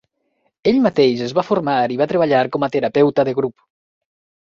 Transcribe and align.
Ell 0.71 0.79
mateix 0.85 1.21
es 1.27 1.35
va 1.41 1.45
formar 1.51 1.77
i 1.97 2.01
va 2.01 2.09
treballar 2.15 2.43
com 2.57 2.69
a 2.69 2.73
terapeuta 2.79 3.31
de 3.31 3.39
grup. 3.43 3.59